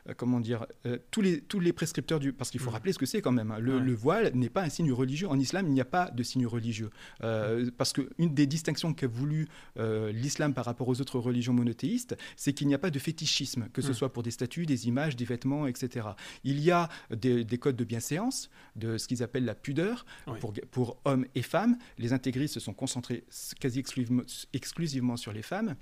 euh, 0.08 0.14
comment 0.16 0.40
dire, 0.40 0.66
euh, 0.86 0.98
tous, 1.10 1.20
les, 1.20 1.40
tous 1.40 1.60
les 1.60 1.72
prescripteurs 1.72 2.20
du... 2.20 2.32
Parce 2.32 2.50
qu'il 2.50 2.60
faut 2.60 2.70
mm. 2.70 2.74
rappeler 2.74 2.92
ce 2.92 2.98
que 2.98 3.06
c'est 3.06 3.20
quand 3.20 3.32
même. 3.32 3.50
Hein. 3.50 3.58
Le, 3.58 3.94
voile 3.94 4.30
n'est 4.34 4.48
pas 4.48 4.62
un 4.62 4.68
signe 4.68 4.92
religieux. 4.92 5.28
En 5.28 5.38
islam, 5.38 5.66
il 5.66 5.72
n'y 5.72 5.80
a 5.80 5.86
pas 5.86 6.10
de 6.10 6.22
signe 6.22 6.46
religieux. 6.46 6.90
Euh, 7.22 7.70
parce 7.76 7.92
qu'une 7.92 8.34
des 8.34 8.46
distinctions 8.46 8.94
qu'a 8.94 9.06
voulu 9.06 9.48
l'islam 10.12 10.54
par 10.54 10.64
rapport 10.64 10.88
aux 10.88 11.00
autres 11.00 11.18
religions 11.18 11.52
monothéistes, 11.52 12.16
c'est 12.36 12.52
qu'il 12.52 12.66
n'y 12.66 12.74
a 12.74 12.78
pas 12.78 12.90
de 12.90 12.98
fétichisme, 12.98 13.68
que 13.72 13.82
ce 13.82 13.90
mm. 13.90 13.94
soit 13.94 14.12
pour 14.12 14.22
des 14.22 14.30
statues, 14.30 14.66
des 14.66 14.88
images, 14.88 15.16
des 15.16 15.24
vêtements, 15.24 15.66
etc. 15.66 16.08
Il 16.44 16.60
y 16.60 16.70
a 16.70 16.88
des, 17.10 17.44
codes 17.58 17.76
de 17.76 17.84
bienséance, 17.84 18.50
de 18.76 18.98
ce 18.98 19.08
qu'ils 19.08 19.22
appellent 19.22 19.44
la 19.44 19.54
pudeur, 19.54 20.04
pour, 20.40 20.52
pour 20.70 20.98
hommes 21.04 21.26
et 21.34 21.42
femmes. 21.42 21.76
Les 21.98 22.12
intégristes 22.12 22.54
se 22.54 22.60
sont 22.60 22.74
concentrés 22.74 23.24
quasi 23.58 23.82
exclusivement 24.52 25.16
sur 25.16 25.32
les 25.32 25.42
femmes. 25.42 25.76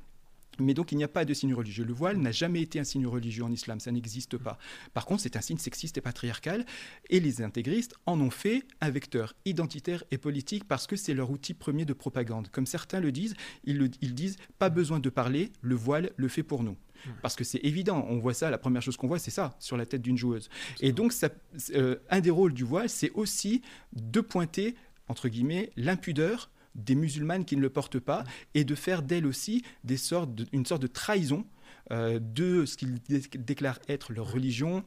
Mais 0.60 0.74
donc 0.74 0.92
il 0.92 0.98
n'y 0.98 1.04
a 1.04 1.08
pas 1.08 1.24
de 1.24 1.34
signe 1.34 1.54
religieux. 1.54 1.84
Le 1.84 1.92
voile 1.92 2.18
n'a 2.18 2.32
jamais 2.32 2.62
été 2.62 2.78
un 2.80 2.84
signe 2.84 3.06
religieux 3.06 3.44
en 3.44 3.52
islam, 3.52 3.80
ça 3.80 3.92
n'existe 3.92 4.36
pas. 4.36 4.58
Par 4.94 5.06
contre, 5.06 5.22
c'est 5.22 5.36
un 5.36 5.40
signe 5.40 5.58
sexiste 5.58 5.98
et 5.98 6.00
patriarcal, 6.00 6.64
et 7.10 7.20
les 7.20 7.42
intégristes 7.42 7.94
en 8.06 8.20
ont 8.20 8.30
fait 8.30 8.64
un 8.80 8.90
vecteur 8.90 9.34
identitaire 9.44 10.04
et 10.10 10.18
politique 10.18 10.64
parce 10.64 10.86
que 10.86 10.96
c'est 10.96 11.14
leur 11.14 11.30
outil 11.30 11.54
premier 11.54 11.84
de 11.84 11.92
propagande. 11.92 12.48
Comme 12.48 12.66
certains 12.66 13.00
le 13.00 13.12
disent, 13.12 13.34
ils, 13.64 13.78
le, 13.78 13.88
disent 13.88 14.36
pas 14.58 14.68
besoin 14.70 15.00
de 15.00 15.10
parler, 15.10 15.52
le 15.62 15.74
voile 15.74 16.10
le 16.16 16.28
fait 16.28 16.42
pour 16.42 16.62
nous. 16.62 16.76
Parce 17.22 17.36
que 17.36 17.44
c'est 17.44 17.60
évident, 17.62 18.04
on 18.08 18.18
voit 18.18 18.34
ça, 18.34 18.50
la 18.50 18.58
première 18.58 18.82
chose 18.82 18.96
qu'on 18.96 19.06
voit, 19.06 19.20
c'est 19.20 19.30
ça, 19.30 19.54
sur 19.60 19.76
la 19.76 19.86
tête 19.86 20.02
d'une 20.02 20.18
joueuse. 20.18 20.48
Et 20.80 20.92
donc, 20.92 21.12
ça, 21.12 21.28
euh, 21.74 21.96
un 22.10 22.20
des 22.20 22.30
rôles 22.30 22.52
du 22.52 22.64
voile, 22.64 22.88
c'est 22.88 23.10
aussi 23.12 23.62
de 23.92 24.20
pointer, 24.20 24.74
entre 25.06 25.28
guillemets, 25.28 25.70
l'impudeur 25.76 26.50
des 26.74 26.94
musulmanes 26.94 27.44
qui 27.44 27.56
ne 27.56 27.62
le 27.62 27.70
portent 27.70 27.98
pas 27.98 28.24
et 28.54 28.64
de 28.64 28.74
faire 28.74 29.02
d'elles 29.02 29.26
aussi 29.26 29.64
des 29.84 29.96
sortes 29.96 30.30
une 30.52 30.66
sorte 30.66 30.82
de 30.82 30.86
trahison 30.86 31.46
euh, 31.90 32.18
de 32.20 32.66
ce 32.66 32.76
qu'ils 32.76 33.00
déclarent 33.00 33.80
être 33.88 34.12
leur 34.12 34.30
religion, 34.30 34.84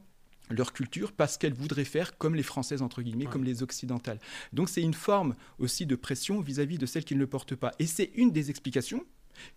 leur 0.50 0.74
culture 0.74 1.12
parce 1.12 1.38
qu'elles 1.38 1.54
voudraient 1.54 1.86
faire 1.86 2.18
comme 2.18 2.36
les 2.36 2.44
Françaises, 2.44 2.82
entre 2.82 3.02
guillemets, 3.02 3.26
comme 3.26 3.44
les 3.44 3.64
Occidentales. 3.64 4.20
Donc 4.54 4.70
c'est 4.70 4.82
une 4.82 4.94
forme 4.94 5.36
aussi 5.58 5.86
de 5.86 5.96
pression 5.96 6.42
vis-à-vis 6.42 6.76
-vis 6.76 6.80
de 6.80 6.86
celles 6.86 7.06
qui 7.06 7.16
ne 7.16 7.20
le 7.20 7.28
portent 7.28 7.56
pas. 7.56 7.72
Et 7.80 7.88
c'est 7.88 8.12
une 8.16 8.32
des 8.32 8.50
explications 8.50 9.06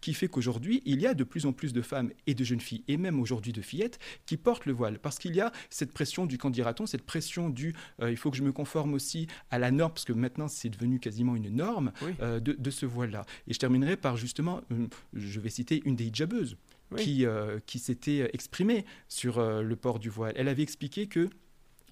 qui 0.00 0.14
fait 0.14 0.28
qu'aujourd'hui, 0.28 0.82
il 0.84 1.00
y 1.00 1.06
a 1.06 1.14
de 1.14 1.24
plus 1.24 1.46
en 1.46 1.52
plus 1.52 1.72
de 1.72 1.82
femmes 1.82 2.10
et 2.26 2.34
de 2.34 2.44
jeunes 2.44 2.60
filles, 2.60 2.84
et 2.88 2.96
même 2.96 3.20
aujourd'hui 3.20 3.52
de 3.52 3.62
fillettes, 3.62 3.98
qui 4.26 4.36
portent 4.36 4.66
le 4.66 4.72
voile, 4.72 4.98
parce 4.98 5.18
qu'il 5.18 5.34
y 5.34 5.40
a 5.40 5.52
cette 5.70 5.92
pression 5.92 6.26
du 6.26 6.38
candidaton, 6.38 6.86
cette 6.86 7.04
pression 7.04 7.48
du 7.48 7.74
euh, 8.00 8.10
il 8.10 8.16
faut 8.16 8.30
que 8.30 8.36
je 8.36 8.42
me 8.42 8.52
conforme 8.52 8.94
aussi 8.94 9.26
à 9.50 9.58
la 9.58 9.70
norme, 9.70 9.92
parce 9.92 10.04
que 10.04 10.12
maintenant 10.12 10.48
c'est 10.48 10.68
devenu 10.68 10.98
quasiment 10.98 11.36
une 11.36 11.50
norme 11.50 11.92
euh, 12.20 12.40
de, 12.40 12.70
ce 12.70 12.86
voile-là. 12.86 13.24
Et 13.46 13.54
je 13.54 13.58
terminerai 13.58 13.96
par 13.96 14.16
justement, 14.16 14.60
euh, 14.72 14.86
je 15.12 15.40
vais 15.40 15.50
citer 15.50 15.82
une 15.84 15.96
des 15.96 16.06
hijabeuses. 16.06 16.56
Qui, 16.96 17.26
qui 17.66 17.80
s'était 17.80 18.30
exprimée 18.34 18.84
sur 19.08 19.42
le 19.42 19.74
port 19.74 19.98
du 19.98 20.10
voile. 20.10 20.32
Elle 20.36 20.46
avait 20.46 20.62
expliqué 20.62 21.08
que 21.08 21.28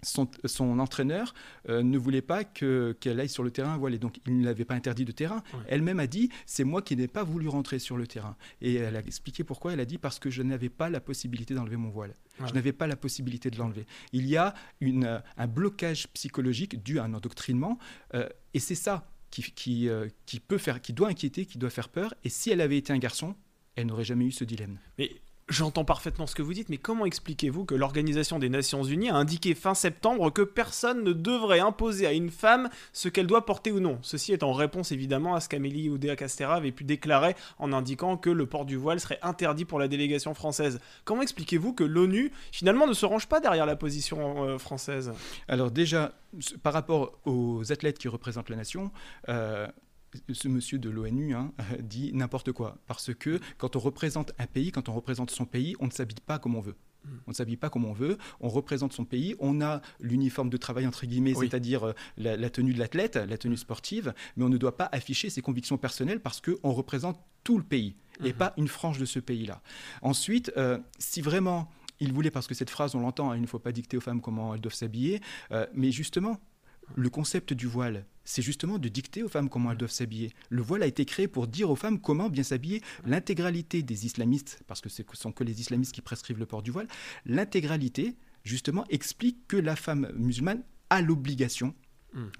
son, 0.02 0.78
entraîneur 0.78 1.34
euh, 1.68 1.82
ne 1.82 1.96
voulait 1.98 2.22
pas 2.22 2.44
qu'elle 2.44 3.20
aille 3.20 3.28
sur 3.28 3.42
le 3.42 3.50
terrain 3.50 3.76
voilée. 3.76 3.98
Donc, 3.98 4.20
il 4.26 4.38
ne 4.38 4.44
l'avait 4.44 4.64
pas 4.64 4.74
interdit 4.74 5.04
de 5.04 5.12
terrain. 5.12 5.42
Elle-même 5.68 6.00
a 6.00 6.06
dit 6.06 6.30
c'est 6.46 6.64
moi 6.64 6.82
qui 6.82 6.96
n'ai 6.96 7.08
pas 7.08 7.24
voulu 7.24 7.48
rentrer 7.48 7.78
sur 7.78 7.96
le 7.96 8.06
terrain. 8.06 8.36
Et 8.60 8.74
elle 8.74 8.96
a 8.96 9.00
expliqué 9.00 9.44
pourquoi. 9.44 9.72
Elle 9.72 9.80
a 9.80 9.84
dit 9.84 9.98
parce 9.98 10.18
que 10.18 10.30
je 10.30 10.42
n'avais 10.42 10.68
pas 10.68 10.90
la 10.90 11.00
possibilité 11.00 11.54
d'enlever 11.54 11.76
mon 11.76 11.90
voile. 11.90 12.14
Je 12.44 12.52
n'avais 12.54 12.72
pas 12.72 12.86
la 12.86 12.96
possibilité 12.96 13.50
de 13.50 13.58
l'enlever. 13.58 13.86
Il 14.12 14.26
y 14.26 14.36
a 14.36 14.54
une, 14.80 15.22
un 15.36 15.46
blocage 15.46 16.08
psychologique 16.08 16.82
dû 16.82 16.98
à 16.98 17.04
un 17.04 17.14
endoctrinement. 17.14 17.78
Euh, 18.14 18.28
et 18.54 18.58
c'est 18.58 18.74
ça 18.74 19.08
qui, 19.30 19.42
qui, 19.42 19.88
euh, 19.88 20.08
qui, 20.26 20.40
peut 20.40 20.58
faire, 20.58 20.80
qui 20.80 20.92
doit 20.92 21.08
inquiéter, 21.08 21.46
qui 21.46 21.58
doit 21.58 21.70
faire 21.70 21.88
peur. 21.88 22.14
Et 22.24 22.28
si 22.28 22.50
elle 22.50 22.60
avait 22.60 22.78
été 22.78 22.92
un 22.92 22.98
garçon, 22.98 23.36
elle 23.76 23.86
n'aurait 23.86 24.04
jamais 24.04 24.24
eu 24.24 24.32
ce 24.32 24.44
dilemme. 24.44 24.78
Mais 24.98 25.10
J'entends 25.52 25.84
parfaitement 25.84 26.26
ce 26.26 26.34
que 26.34 26.40
vous 26.40 26.54
dites, 26.54 26.70
mais 26.70 26.78
comment 26.78 27.04
expliquez-vous 27.04 27.66
que 27.66 27.74
l'Organisation 27.74 28.38
des 28.38 28.48
Nations 28.48 28.84
Unies 28.84 29.10
a 29.10 29.16
indiqué 29.16 29.54
fin 29.54 29.74
septembre 29.74 30.32
que 30.32 30.40
personne 30.40 31.04
ne 31.04 31.12
devrait 31.12 31.60
imposer 31.60 32.06
à 32.06 32.14
une 32.14 32.30
femme 32.30 32.70
ce 32.94 33.10
qu'elle 33.10 33.26
doit 33.26 33.44
porter 33.44 33.70
ou 33.70 33.78
non? 33.78 33.98
Ceci 34.00 34.32
est 34.32 34.44
en 34.44 34.54
réponse 34.54 34.92
évidemment 34.92 35.34
à 35.34 35.40
ce 35.40 35.50
qu'Amélie 35.50 35.90
Oudéa-Castera 35.90 36.54
avait 36.54 36.72
pu 36.72 36.84
déclarer 36.84 37.36
en 37.58 37.74
indiquant 37.74 38.16
que 38.16 38.30
le 38.30 38.46
port 38.46 38.64
du 38.64 38.78
voile 38.78 38.98
serait 38.98 39.18
interdit 39.20 39.66
pour 39.66 39.78
la 39.78 39.88
délégation 39.88 40.32
française. 40.32 40.80
Comment 41.04 41.20
expliquez-vous 41.20 41.74
que 41.74 41.84
l'ONU 41.84 42.32
finalement 42.50 42.86
ne 42.86 42.94
se 42.94 43.04
range 43.04 43.26
pas 43.26 43.40
derrière 43.40 43.66
la 43.66 43.76
position 43.76 44.44
euh, 44.44 44.56
française? 44.56 45.12
Alors 45.48 45.70
déjà, 45.70 46.14
par 46.62 46.72
rapport 46.72 47.18
aux 47.26 47.70
athlètes 47.70 47.98
qui 47.98 48.08
représentent 48.08 48.48
la 48.48 48.56
nation, 48.56 48.90
euh, 49.28 49.66
ce 50.32 50.48
monsieur 50.48 50.78
de 50.78 50.90
l'ONU 50.90 51.34
hein, 51.34 51.52
dit 51.80 52.12
n'importe 52.12 52.52
quoi. 52.52 52.78
Parce 52.86 53.14
que 53.14 53.40
quand 53.58 53.76
on 53.76 53.78
représente 53.78 54.32
un 54.38 54.46
pays, 54.46 54.72
quand 54.72 54.88
on 54.88 54.94
représente 54.94 55.30
son 55.30 55.44
pays, 55.44 55.74
on 55.80 55.86
ne 55.86 55.90
s'habille 55.90 56.20
pas 56.24 56.38
comme 56.38 56.54
on 56.54 56.60
veut. 56.60 56.76
Mm. 57.04 57.08
On 57.26 57.30
ne 57.30 57.34
s'habille 57.34 57.56
pas 57.56 57.70
comme 57.70 57.84
on 57.84 57.92
veut, 57.92 58.18
on 58.40 58.48
représente 58.48 58.92
son 58.92 59.04
pays, 59.04 59.34
on 59.38 59.60
a 59.60 59.80
l'uniforme 60.00 60.50
de 60.50 60.56
travail 60.56 60.86
entre 60.86 61.06
guillemets, 61.06 61.34
c'est-à-dire 61.34 61.88
euh, 61.88 61.94
la, 62.16 62.50
tenue 62.50 62.74
de 62.74 62.78
l'athlète, 62.78 63.16
la 63.16 63.38
tenue 63.38 63.56
sportive, 63.56 64.14
mais 64.36 64.44
on 64.44 64.48
ne 64.48 64.58
doit 64.58 64.76
pas 64.76 64.88
afficher 64.92 65.30
ses 65.30 65.42
convictions 65.42 65.78
personnelles 65.78 66.20
parce 66.20 66.40
qu'on 66.40 66.72
représente 66.72 67.20
tout 67.44 67.58
le 67.58 67.64
pays 67.64 67.96
et 68.22 68.30
mm-hmm. 68.30 68.34
pas 68.34 68.52
une 68.56 68.68
frange 68.68 68.98
de 68.98 69.04
ce 69.04 69.18
pays-là. 69.18 69.62
Ensuite, 70.00 70.52
euh, 70.56 70.78
si 70.98 71.20
vraiment 71.20 71.68
il 72.00 72.12
voulait, 72.12 72.30
parce 72.30 72.46
que 72.46 72.54
cette 72.54 72.70
phrase 72.70 72.94
on 72.94 73.00
l'entend, 73.00 73.30
hein, 73.30 73.36
il 73.36 73.42
ne 73.42 73.46
faut 73.46 73.60
pas 73.60 73.72
dicter 73.72 73.96
aux 73.96 74.00
femmes 74.00 74.20
comment 74.20 74.54
elles 74.54 74.60
doivent 74.60 74.74
s'habiller, 74.74 75.20
euh, 75.52 75.66
mais 75.72 75.92
justement, 75.92 76.38
le 76.96 77.08
concept 77.08 77.52
du 77.52 77.66
voile, 77.66 78.04
c'est 78.24 78.42
justement 78.42 78.78
de 78.78 78.88
dicter 78.88 79.22
aux 79.22 79.28
femmes 79.28 79.48
comment 79.48 79.70
elles 79.72 79.78
doivent 79.78 79.90
s'habiller. 79.90 80.32
Le 80.48 80.62
voile 80.62 80.82
a 80.82 80.86
été 80.86 81.04
créé 81.04 81.28
pour 81.28 81.46
dire 81.46 81.70
aux 81.70 81.76
femmes 81.76 82.00
comment 82.00 82.28
bien 82.28 82.42
s'habiller. 82.42 82.82
L'intégralité 83.04 83.82
des 83.82 84.06
islamistes, 84.06 84.62
parce 84.66 84.80
que 84.80 84.88
ce 84.88 85.02
ne 85.02 85.06
sont 85.14 85.32
que 85.32 85.44
les 85.44 85.60
islamistes 85.60 85.92
qui 85.92 86.02
prescrivent 86.02 86.38
le 86.38 86.46
port 86.46 86.62
du 86.62 86.70
voile, 86.70 86.88
l'intégralité, 87.26 88.16
justement, 88.44 88.84
explique 88.90 89.46
que 89.48 89.56
la 89.56 89.76
femme 89.76 90.12
musulmane 90.16 90.62
a 90.90 91.00
l'obligation. 91.00 91.74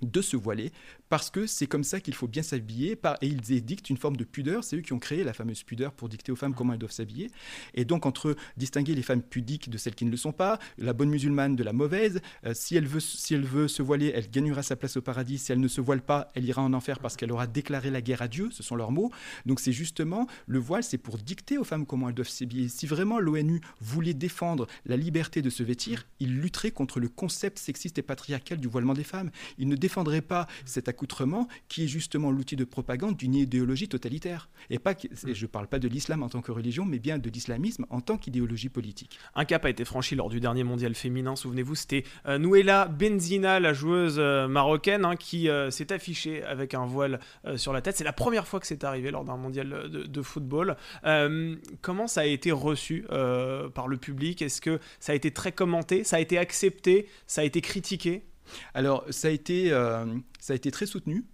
De 0.03 0.23
se 0.23 0.37
voiler, 0.37 0.73
parce 1.09 1.31
que 1.31 1.47
c'est 1.47 1.67
comme 1.67 1.85
ça 1.85 2.01
qu'il 2.01 2.15
faut 2.15 2.29
bien 2.29 2.43
s'habiller, 2.43 2.99
et 3.21 3.27
ils 3.27 3.53
édictent 3.53 3.91
une 3.91 3.97
forme 3.97 4.17
de 4.17 4.25
pudeur, 4.25 4.65
c'est 4.65 4.77
eux 4.77 4.81
qui 4.81 4.93
ont 4.93 4.99
créé 4.99 5.25
la 5.25 5.33
fameuse 5.33 5.63
pudeur 5.63 5.93
pour 5.93 6.09
dicter 6.09 6.33
aux 6.33 6.37
femmes 6.37 6.55
comment 6.55 6.73
elles 6.73 6.79
doivent 6.79 6.93
s'habiller, 6.93 7.31
et 7.75 7.85
donc 7.85 8.07
entre 8.07 8.37
distinguer 8.57 8.95
les 8.95 9.03
femmes 9.03 9.23
pudiques 9.23 9.71
de 9.71 9.79
celles 9.79 9.95
qui 9.95 10.05
ne 10.05 10.11
le 10.11 10.17
sont 10.17 10.33
pas, 10.33 10.59
la 10.79 10.93
bonne 10.93 11.11
musulmane 11.11 11.57
de 11.57 11.63
la 11.63 11.73
mauvaise, 11.73 12.21
euh, 12.47 12.53
si, 12.55 12.77
elle 12.77 12.87
veut, 12.87 13.01
si 13.01 13.35
elle 13.35 13.45
veut 13.45 13.69
se 13.69 13.83
voiler, 13.83 14.13
elle 14.15 14.31
gagnera 14.31 14.63
sa 14.63 14.77
place 14.77 14.97
au 14.97 15.03
paradis, 15.03 15.39
si 15.39 15.53
elle 15.53 15.61
ne 15.61 15.69
se 15.69 15.81
voile 15.81 16.03
pas, 16.03 16.29
elle 16.35 16.45
ira 16.45 16.63
en 16.63 16.73
enfer 16.73 16.99
parce 16.99 17.17
qu'elle 17.17 17.33
aura 17.33 17.47
déclaré 17.47 17.91
la 17.91 18.01
guerre 18.01 18.23
à 18.23 18.29
Dieu, 18.29 18.49
ce 18.51 18.63
sont 18.63 18.77
leurs 18.77 18.93
mots, 18.93 19.11
donc 19.47 19.61
c'est 19.61 19.73
justement, 19.73 20.27
le 20.47 20.59
voile 20.59 20.83
c'est 20.83 20.99
pour 20.99 21.19
dicter 21.19 21.59
aux 21.59 21.65
femmes 21.65 21.87
comment 21.87 22.09
elles 22.09 22.15
doivent 22.15 22.29
s'habiller. 22.29 22.69
Si 22.69 22.87
vraiment 22.87 23.19
l'ONU 23.19 23.61
voulait 23.81 24.15
défendre 24.15 24.67
la 24.87 24.97
liberté 24.97 25.43
de 25.43 25.51
se 25.51 25.63
vêtir, 25.63 26.07
il 26.21 26.41
lutterait 26.41 26.71
contre 26.71 27.01
le 27.01 27.09
concept 27.09 27.59
sexiste 27.59 27.99
et 27.99 28.03
patriarcal 28.03 28.59
du 28.59 28.69
voilement 28.69 28.95
des 28.95 29.05
femmes 29.05 29.31
il 29.63 29.69
ne 29.69 29.77
défendrait 29.77 30.23
pas 30.23 30.49
cet 30.65 30.89
accoutrement 30.89 31.47
qui 31.69 31.85
est 31.85 31.87
justement 31.87 32.33
l'outil 32.33 32.57
de 32.57 32.65
propagande 32.65 33.17
d'une 33.17 33.37
idéologie 33.37 33.89
totalitaire. 33.89 34.49
Et 34.71 34.81
pas 34.81 34.95
je 35.01 35.43
ne 35.43 35.47
parle 35.47 35.69
pas 35.69 35.79
de 35.79 35.87
l'islam 35.87 36.25
en 36.25 36.29
tant 36.29 36.43
que 36.43 36.51
religion, 36.51 36.85
mais 36.85 36.99
bien 36.99 37.17
de 37.17 37.31
l'islamisme 37.31 37.87
en 37.89 38.01
tant 38.01 38.19
qu'idéologie 38.19 38.69
politique. 38.69 39.21
Un 39.37 39.45
cap 39.45 39.65
a 39.65 39.71
été 39.71 39.85
franchi 39.85 40.17
lors 40.17 40.29
du 40.31 40.41
dernier 40.41 40.65
mondial 40.65 40.97
féminin, 40.97 41.37
souvenez-vous, 41.37 41.77
c'était 41.77 42.03
euh, 42.27 42.39
Nouela 42.39 42.89
Benzina, 42.89 43.61
la 43.61 43.73
joueuse 43.73 44.17
euh, 44.19 44.49
marocaine, 44.49 45.05
hein, 45.05 45.15
qui 45.15 45.49
euh, 45.49 45.71
s'est 45.71 45.93
affichée 45.93 46.43
avec 46.43 46.75
un 46.75 46.85
voile 46.85 47.21
sur 47.55 47.73
la 47.73 47.83
tête. 47.83 47.97
C'est 47.97 48.05
la 48.05 48.13
première 48.13 48.49
fois 48.49 48.59
que 48.59 48.67
c'est 48.67 48.83
arrivé 48.83 49.13
lors 49.13 49.25
d'un 49.25 49.37
mondial 49.37 49.69
de, 49.69 50.03
de 50.07 50.23
football. 50.23 50.77
comment 51.83 52.09
ça 52.09 52.23
a 52.23 52.25
été 52.25 52.51
reçu 52.51 53.05
par 53.09 53.87
le 53.87 53.97
public? 53.97 54.43
Est-ce 54.43 54.61
que 54.61 54.81
ça 54.99 55.13
a 55.13 55.15
été 55.15 55.31
très 55.31 55.53
commenté? 55.53 56.03
Ça 56.03 56.17
a 56.17 56.21
été 56.21 56.37
accepté? 56.37 57.07
Ça 57.29 57.43
a 57.43 57.45
été 57.45 57.61
critiqué? 57.61 58.25
Alors, 58.75 59.05
ça 59.11 59.29
a 59.29 59.31
été, 59.31 59.73
euh, 59.73 60.07
ça 60.41 60.53
a 60.53 60.57
été 60.57 60.71
très 60.71 60.87
soutenu. 60.87 61.25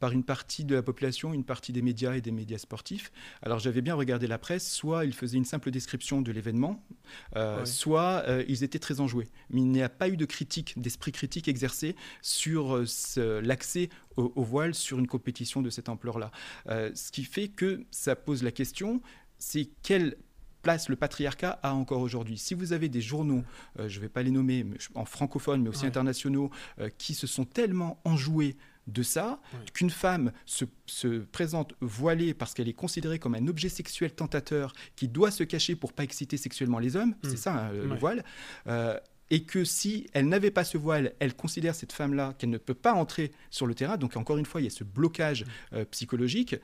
par 0.00 0.12
une 0.12 0.24
partie 0.24 0.64
de 0.64 0.74
la 0.74 0.82
population, 0.82 1.34
une 1.34 1.44
partie 1.44 1.74
des 1.74 1.82
médias 1.82 2.14
et 2.14 2.22
des 2.22 2.30
médias 2.30 2.56
sportifs. 2.56 3.12
Alors 3.42 3.58
j'avais 3.58 3.82
bien 3.82 3.94
regardé 3.94 4.26
la 4.26 4.38
presse, 4.38 4.66
soit 4.66 5.04
ils 5.04 5.12
faisaient 5.12 5.36
une 5.36 5.44
simple 5.44 5.70
description 5.70 6.22
de 6.22 6.32
l'événement, 6.32 6.82
euh, 7.36 7.66
soit 7.66 8.24
euh, 8.26 8.44
ils 8.48 8.64
étaient 8.64 8.78
très 8.78 9.00
enjoués. 9.00 9.28
Mais 9.50 9.60
il 9.60 9.68
n'y 9.68 9.82
a 9.82 9.90
pas 9.90 10.08
eu 10.08 10.16
de 10.16 10.24
critique, 10.24 10.80
d'esprit 10.80 11.12
critique 11.12 11.48
exercé 11.48 11.96
sur 12.22 12.82
l'accès 13.42 13.90
au, 14.16 14.32
au, 14.36 14.42
voile 14.42 14.74
sur 14.74 14.98
une 14.98 15.06
compétition 15.06 15.60
de 15.60 15.68
cette 15.68 15.90
ampleur-là. 15.90 16.30
ce 16.66 17.12
qui 17.12 17.24
fait 17.24 17.48
que 17.48 17.84
ça 17.90 18.16
pose 18.16 18.42
la 18.42 18.52
question, 18.52 19.02
c'est 19.38 19.68
quelle 19.82 20.16
place 20.62 20.88
le 20.88 20.96
patriarcat 20.96 21.58
a 21.62 21.74
encore 21.74 22.00
aujourd'hui. 22.00 22.38
Si 22.38 22.54
vous 22.54 22.72
avez 22.72 22.88
des 22.88 23.00
journaux, 23.00 23.42
euh, 23.78 23.88
je 23.88 23.98
ne 23.98 24.02
vais 24.02 24.08
pas 24.08 24.22
les 24.22 24.30
nommer 24.30 24.64
en 24.94 25.04
francophone, 25.04 25.62
mais 25.62 25.68
aussi 25.68 25.86
internationaux, 25.86 26.50
euh, 26.80 26.88
qui 26.98 27.14
se 27.14 27.26
sont 27.26 27.44
tellement 27.44 28.00
enjoués 28.04 28.56
de 28.88 29.04
ça, 29.04 29.40
qu'une 29.74 29.90
femme 29.90 30.32
se, 30.44 30.64
présente 31.30 31.74
voilée 31.80 32.34
parce 32.34 32.52
qu'elle 32.52 32.68
est 32.68 32.72
considérée 32.72 33.20
comme 33.20 33.36
un 33.36 33.46
objet 33.46 33.68
sexuel 33.68 34.12
tentateur 34.12 34.72
qui 34.96 35.06
doit 35.06 35.30
se 35.30 35.44
cacher 35.44 35.76
pour 35.76 35.92
pas 35.92 36.02
exciter 36.02 36.36
sexuellement 36.36 36.80
les 36.80 36.96
hommes, 36.96 37.14
c'est 37.22 37.34
hmm. 37.34 37.36
ça 37.36 37.66
hein, 37.66 37.72
le 37.72 37.94
voile, 37.94 38.24
euh, 38.66 38.98
et 39.32 39.44
que 39.44 39.64
si 39.64 40.06
elle 40.12 40.28
n'avait 40.28 40.50
pas 40.50 40.62
ce 40.62 40.76
voile, 40.76 41.14
elle 41.18 41.34
considère 41.34 41.74
cette 41.74 41.92
femme-là 41.92 42.34
qu'elle 42.38 42.50
ne 42.50 42.58
peut 42.58 42.74
pas 42.74 42.92
entrer 42.92 43.32
sur 43.50 43.66
le 43.66 43.74
terrain. 43.74 43.96
Donc 43.96 44.18
encore 44.18 44.36
une 44.36 44.44
fois, 44.44 44.60
il 44.60 44.64
y 44.64 44.66
a 44.66 44.70
ce 44.70 44.84
blocage 44.84 45.46
euh, 45.72 45.86
psychologique 45.86 46.54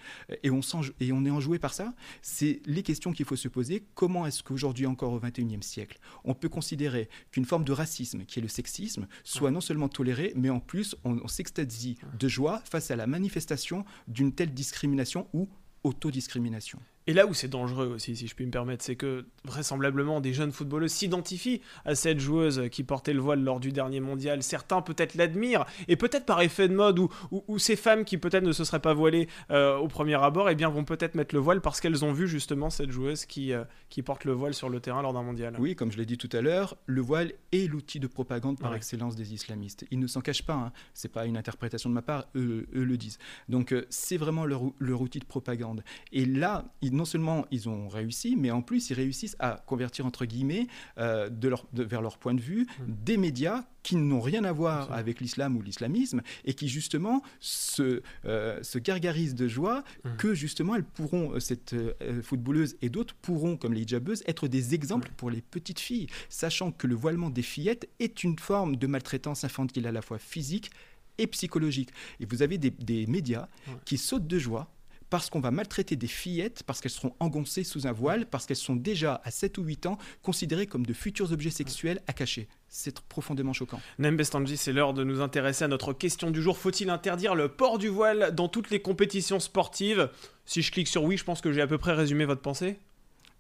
et 0.43 0.51
on, 0.51 0.61
et 1.01 1.11
on 1.13 1.25
est 1.25 1.31
enjoué 1.31 1.59
par 1.59 1.73
ça. 1.73 1.95
C'est 2.21 2.61
les 2.67 2.83
questions 2.83 3.13
qu'il 3.13 3.25
faut 3.25 3.37
se 3.37 3.49
poser. 3.49 3.87
Comment 3.95 4.27
est-ce 4.27 4.43
qu'aujourd'hui, 4.43 4.85
encore 4.85 5.15
au 5.15 5.19
XXIe 5.19 5.63
siècle, 5.63 5.99
on 6.25 6.35
peut 6.35 6.51
considérer 6.51 7.09
qu'une 7.31 7.47
forme 7.47 7.65
de 7.65 7.73
racisme, 7.73 8.27
qui 8.27 8.39
est 8.39 8.43
le 8.43 8.49
sexisme, 8.49 9.09
soit 9.25 9.51
non 9.51 9.63
seulement 9.63 9.89
tolérée, 9.89 10.35
mais 10.37 10.51
en 10.51 10.61
plus 10.61 10.95
on 11.05 11.27
s'extasie 11.27 11.97
de 12.19 12.29
joie 12.29 12.61
face 12.71 12.91
à 12.91 12.97
la 12.97 13.07
manifestation 13.07 13.87
d'une 14.09 14.35
telle 14.35 14.53
discrimination 14.53 15.27
ou 15.33 15.49
autodiscrimination? 15.85 16.81
Et 17.09 17.15
là 17.15 17.27
où 17.27 17.33
c'est 17.33 17.49
dangereux 17.49 17.87
aussi, 17.87 18.15
si 18.15 18.27
je 18.27 18.35
puis 18.35 18.45
me 18.45 18.51
permettre, 18.51 18.85
c'est 18.85 18.95
que 18.95 19.25
vraisemblablement 19.47 20.21
des 20.21 20.35
jeunes 20.35 20.53
footballeuses 20.53 20.93
s'identifient 20.93 21.63
à 21.87 21.95
cette 21.95 22.21
joueuse 22.21 22.69
qui 22.71 22.85
portait 22.85 23.15
le 23.15 23.21
voile 23.21 23.43
lors 23.43 23.61
du 23.61 23.73
dernier 23.73 24.01
mondial. 24.01 24.43
Certains 24.43 24.83
peut-être 24.83 25.15
l'admirent, 25.15 25.65
et 25.89 25.97
peut-être 25.97 26.27
par 26.27 26.43
effet 26.43 26.69
de 26.69 26.75
mode, 26.75 26.99
ou, 26.99 27.09
ou, 27.31 27.59
ces 27.59 27.77
femmes 27.77 28.05
qui 28.05 28.19
peut-être 28.19 28.45
ne 28.45 28.53
se 28.53 28.63
seraient 28.63 28.79
pas 28.81 28.93
voilées 28.93 29.27
euh, 29.51 29.79
au 29.79 29.89
premier 29.89 30.23
abord, 30.23 30.51
eh 30.51 30.55
bien 30.55 30.69
vont 30.69 30.85
peut-être 30.85 31.15
mettre 31.15 31.35
le 31.35 31.41
voile 31.41 31.63
parce 31.63 31.81
qu'elles 31.81 32.05
ont 32.05 32.13
vu 32.13 32.29
justement 32.29 32.69
cette 32.69 32.91
joueuse 32.91 33.25
qui, 33.25 33.55
euh, 33.55 33.65
qui 33.89 34.03
porte 34.03 34.27
le 34.27 34.33
voile 34.33 34.53
sur 34.53 34.69
le 34.69 34.79
terrain 34.79 35.01
lors 35.01 35.15
d'un 35.15 35.23
mondial. 35.23 35.57
Oui, 35.59 35.75
comme 35.75 35.91
je 35.91 35.97
l'ai 35.97 36.05
dit 36.05 36.19
tout 36.19 36.29
à 36.35 36.43
l'heure, 36.43 36.77
le 36.85 37.01
voile 37.01 37.33
est 37.53 37.71
l'outil 37.71 38.01
de 38.01 38.07
propagande 38.07 38.59
par 38.59 38.75
excellence 38.75 39.17
des 39.17 39.33
islamistes. 39.33 39.87
Ils 39.91 39.99
ne 39.99 40.09
s'en 40.09 40.21
cachent 40.21 40.45
pas, 40.45 40.53
hein. 40.53 40.73
c'est 40.93 41.11
pas 41.11 41.25
une 41.25 41.39
interprétation 41.39 41.89
de 41.89 41.95
ma 41.95 42.03
part, 42.03 42.27
eux, 42.35 42.67
le 42.71 42.97
disent. 42.99 43.19
Donc 43.49 43.73
euh, 43.73 43.87
c'est 43.89 44.19
vraiment 44.19 44.45
leur, 44.45 44.61
leur, 44.79 45.01
outil 45.01 45.21
de 45.21 45.25
propagande. 45.25 45.83
Et 46.13 46.27
là, 46.27 46.67
ils, 46.83 46.98
non 46.99 47.05
seulement 47.05 47.47
ils 47.53 47.69
ont 47.69 47.89
réussi, 47.89 48.35
mais 48.37 48.51
en 48.51 48.61
plus 48.61 48.91
ils 48.91 48.95
réussissent 48.95 49.37
à 49.39 49.63
convertir 49.67 50.05
entre 50.05 50.27
guillemets 50.27 50.67
euh, 50.99 51.29
de 51.29 51.49
leur, 51.49 51.67
vers 51.73 52.03
leur 52.03 52.19
point 52.19 52.35
de 52.35 52.41
vue 52.41 52.67
mmh. 52.67 52.85
des 53.05 53.17
médias 53.17 53.65
qui 53.85 53.95
n'ont 53.95 54.21
rien 54.21 54.43
à 54.43 54.53
voir 54.53 54.93
avec 54.93 55.21
l'islam 55.21 55.57
ou 55.57 55.63
l'islamisme 55.63 56.21
et 56.45 56.55
qui 56.55 56.69
justement 56.69 57.23
se, 57.39 58.03
euh, 58.25 58.61
se 58.63 58.79
gargarisent 58.79 59.37
de 59.37 59.47
joie 59.47 59.85
mmh. 60.05 60.17
que 60.17 60.35
justement 60.35 60.75
elles 60.75 60.85
pourront, 60.85 61.35
euh, 61.35 61.41
cette 61.41 61.77
footballeuse 62.23 62.77
et 62.83 62.91
d'autres 62.91 63.15
pourront, 63.15 63.57
comme 63.57 63.73
les 63.73 63.83
hijabeuses, 63.83 64.25
être 64.27 64.49
des 64.49 64.75
exemples 64.75 65.11
pour 65.17 65.31
les 65.31 65.41
petites 65.41 65.81
filles, 65.81 66.09
sachant 66.29 66.73
que 66.73 66.89
le 66.89 66.97
voilement 66.97 67.31
des 67.31 67.43
fillettes 67.43 67.89
est 68.01 68.25
une 68.25 68.39
forme 68.39 68.75
de 68.75 68.87
maltraitance 68.89 69.45
infantile 69.45 69.87
à 69.87 69.93
la 69.93 70.03
fois 70.03 70.19
physique 70.19 70.71
et 71.19 71.29
psychologique. 71.29 71.91
Et 72.19 72.27
vous 72.27 72.43
avez 72.43 72.59
des, 72.59 72.71
des 72.71 73.07
médias 73.07 73.49
qui 73.85 73.99
sautent 73.99 74.27
de 74.27 74.39
joie 74.39 74.69
parce 75.11 75.31
qu'on 75.31 75.41
va 75.41 75.51
maltraiter 75.51 75.97
des 75.97 76.07
fillettes, 76.07 76.63
parce 76.65 76.81
qu'elles 76.81 76.91
seront 76.91 77.15
engoncées 77.21 77.65
sous 77.65 77.87
un 77.87 77.93
voile, 77.93 78.27
parce 78.27 78.47
qu'elles 78.47 78.57
sont 78.57 78.77
déjà 78.77 79.21
à 79.25 79.31
7 79.31 79.59
ou 79.59 79.63
8 79.63 79.87
ans 79.87 79.99
considérées 80.23 80.67
comme 80.67 80.85
de 80.85 80.93
futurs 80.93 81.33
objets 81.33 81.51
sexuels 81.51 82.01
à 82.07 82.13
cacher. 82.13 82.49
C'est 82.69 83.01
profondément 83.01 83.53
choquant. 83.53 83.81
Nembestanji, 83.99 84.57
c'est 84.57 84.73
l'heure 84.73 84.93
de 84.93 85.05
nous 85.05 85.21
intéresser 85.21 85.65
à 85.65 85.69
notre 85.69 85.93
question 85.93 86.31
du 86.31 86.43
jour. 86.43 86.59
Faut-il 86.59 86.91
interdire 86.91 87.35
le 87.35 87.49
port 87.49 87.79
du 87.79 87.89
voile 87.89 88.35
dans 88.35 88.49
toutes 88.49 88.71
les 88.71 88.81
compétitions 88.81 89.41
sportives? 89.41 90.11
Si 90.45 90.63
je 90.63 90.71
clique 90.71 90.89
sur 90.89 91.05
oui, 91.05 91.17
je 91.17 91.25
pense 91.25 91.41
que 91.41 91.53
j'ai 91.53 91.63
à 91.63 91.67
peu 91.67 91.79
près 91.79 91.95
résumé 91.95 92.27
votre 92.27 92.43
pensée. 92.43 92.79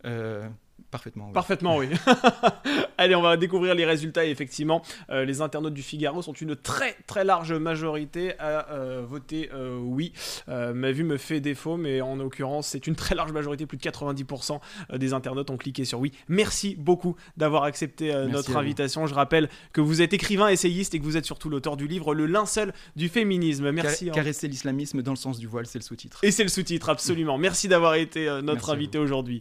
Euh, 0.04 0.48
Parfaitement. 0.90 1.30
Parfaitement, 1.32 1.76
oui. 1.76 1.88
Allez, 2.98 3.14
on 3.14 3.20
va 3.20 3.36
découvrir 3.36 3.74
les 3.74 3.84
résultats. 3.84 4.24
Et 4.24 4.30
effectivement, 4.30 4.82
euh, 5.10 5.26
les 5.26 5.42
internautes 5.42 5.74
du 5.74 5.82
Figaro 5.82 6.22
sont 6.22 6.32
une 6.32 6.56
très 6.56 6.96
très 7.06 7.24
large 7.24 7.52
majorité 7.52 8.38
à 8.38 8.72
euh, 8.72 9.04
voter 9.06 9.50
euh, 9.52 9.78
oui. 9.78 10.12
ma 10.46 10.90
vue 10.90 11.04
me 11.04 11.18
fait 11.18 11.40
défaut, 11.40 11.76
mais 11.76 12.00
en 12.00 12.16
l'occurrence, 12.16 12.68
c'est 12.68 12.86
une 12.86 12.96
très 12.96 13.14
large 13.14 13.32
majorité. 13.32 13.66
Plus 13.66 13.76
de 13.76 13.82
90% 13.82 14.60
des 14.96 15.12
internautes 15.12 15.50
ont 15.50 15.56
cliqué 15.58 15.84
sur 15.84 16.00
oui. 16.00 16.12
Merci 16.28 16.74
beaucoup 16.74 17.16
d'avoir 17.36 17.64
accepté 17.64 18.12
notre 18.28 18.56
invitation. 18.56 19.06
Je 19.06 19.14
rappelle 19.14 19.48
que 19.72 19.80
vous 19.80 20.00
êtes 20.00 20.14
écrivain, 20.14 20.48
essayiste 20.48 20.94
et 20.94 20.98
que 20.98 21.04
vous 21.04 21.16
êtes 21.16 21.26
surtout 21.26 21.50
l'auteur 21.50 21.76
du 21.76 21.86
livre 21.86 22.14
Le 22.14 22.26
linceul 22.26 22.72
du 22.96 23.08
féminisme. 23.08 23.70
Merci. 23.70 24.08
Hein. 24.08 24.12
Caresser 24.12 24.48
l'islamisme 24.48 25.02
dans 25.02 25.12
le 25.12 25.16
sens 25.16 25.38
du 25.38 25.46
voile, 25.46 25.66
c'est 25.66 25.78
le 25.78 25.84
sous-titre. 25.84 26.18
Et 26.22 26.30
c'est 26.30 26.44
le 26.44 26.48
sous-titre, 26.48 26.88
absolument. 26.88 27.36
Merci 27.36 27.68
d'avoir 27.68 27.94
été 27.94 28.40
notre 28.42 28.70
invité 28.70 28.98
aujourd'hui. 28.98 29.36